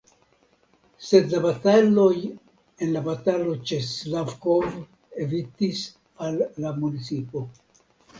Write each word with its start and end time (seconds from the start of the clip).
Sed 1.07 1.33
la 1.33 1.41
bataloj 1.41 2.15
en 2.85 2.93
la 2.95 3.03
batalo 3.07 3.53
ĉe 3.71 3.79
Slavkov 3.89 4.65
evitis 5.27 5.83
al 6.29 6.41
la 6.65 6.73
municipo. 6.79 7.45